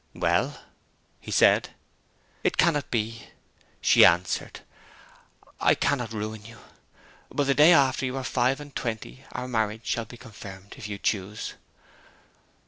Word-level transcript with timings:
'Well?' 0.15 0.59
said 1.29 1.67
he. 2.41 2.47
'It 2.47 2.57
cannot 2.57 2.89
be,' 2.89 3.27
she 3.81 4.03
answered. 4.03 4.61
'I 5.59 5.75
cannot 5.75 6.11
ruin 6.11 6.43
you. 6.43 6.57
But 7.29 7.43
the 7.43 7.53
day 7.53 7.71
after 7.71 8.07
you 8.07 8.17
are 8.17 8.23
five 8.23 8.59
and 8.59 8.75
twenty 8.75 9.25
our 9.33 9.47
marriage 9.47 9.85
shall 9.85 10.05
be 10.05 10.17
confirmed, 10.17 10.73
if 10.75 10.87
you 10.87 10.97
choose.' 10.97 11.53